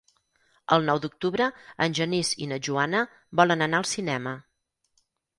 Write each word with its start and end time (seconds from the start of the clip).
El 0.75 0.85
nou 0.85 0.99
d'octubre 1.01 1.49
en 1.85 1.93
Genís 1.99 2.31
i 2.45 2.47
na 2.51 2.57
Joana 2.67 3.01
volen 3.41 3.61
anar 3.67 3.83
al 3.83 3.87
cinema. 3.91 4.33